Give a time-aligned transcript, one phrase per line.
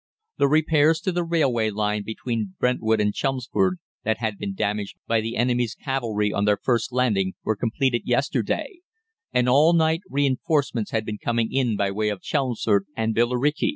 [0.39, 5.21] "The repairs to the railway line between Brentwood and Chelmsford, that had been damaged by
[5.21, 8.79] the enemy's cavalry on their first landing, were completed yesterday,
[9.31, 13.69] and all night reinforcements had been coming in by way of Chelmsford and Billericay.